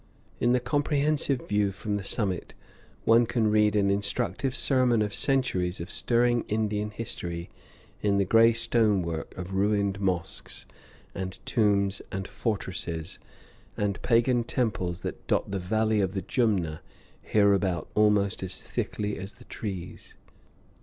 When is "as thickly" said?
18.41-19.19